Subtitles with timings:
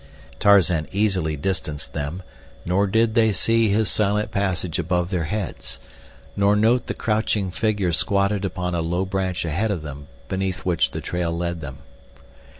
[0.39, 2.23] Tarzan easily distanced them,
[2.65, 5.79] nor did they see his silent passage above their heads,
[6.35, 10.89] nor note the crouching figure squatted upon a low branch ahead of them beneath which
[10.89, 11.77] the trail led them.